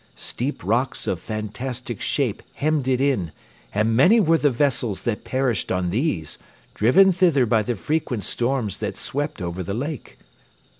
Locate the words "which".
5.05-5.23